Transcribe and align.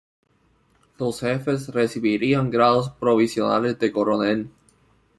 Los 0.97 1.19
jefes 1.19 1.67
recibirían 1.67 2.49
grados 2.49 2.89
provisionales 2.89 3.77
de 3.77 3.91
Coronel. 3.91 4.49